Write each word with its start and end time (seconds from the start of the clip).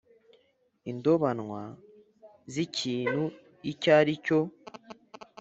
indobanywa 0.91 1.63
z 2.51 2.53
ikintu 2.65 3.23
icyo 3.71 3.89
ari 3.99 4.13
cyo 4.25 4.39